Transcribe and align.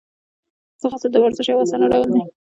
ځغاسته 0.81 1.07
د 1.11 1.15
ورزش 1.23 1.47
یو 1.49 1.61
آسانه 1.63 1.85
ډول 1.93 2.09
دی 2.15 2.21